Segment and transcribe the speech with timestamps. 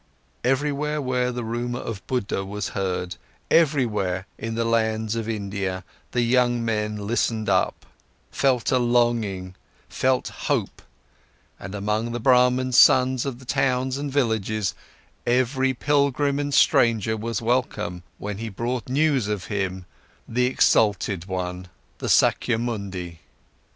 [0.43, 3.17] Everywhere where the rumour of Buddha was heard,
[3.51, 7.85] everywhere in the lands of India, the young men listened up,
[8.31, 9.53] felt a longing,
[9.89, 10.81] felt hope,
[11.59, 14.73] and among the Brahmans' sons of the towns and villages
[15.27, 19.85] every pilgrim and stranger was welcome, when he brought news of him,
[20.27, 21.67] the exalted one,
[21.99, 23.19] the Sakyamuni.